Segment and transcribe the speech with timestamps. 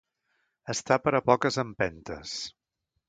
[0.73, 2.37] Estar per a poques empentes.